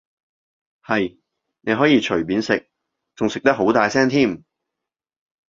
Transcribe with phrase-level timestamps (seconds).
[0.83, 1.19] 係，
[1.61, 2.67] 你可以隨便食，
[3.13, 4.43] 仲食得好大聲添